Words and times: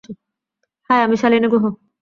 High, 0.89 0.99
আমি 1.05 1.15
শালিনী 1.17 1.47
গুহ। 1.53 1.65